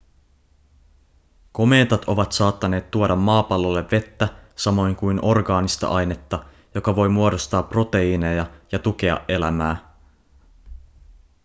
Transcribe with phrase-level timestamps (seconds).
[1.51, 6.43] komeetat ovat saattaneet tuoda maapallolle vettä samoin kuin orgaanista ainetta
[6.75, 9.93] joka voi muodostaa proteiineja ja tukea elämää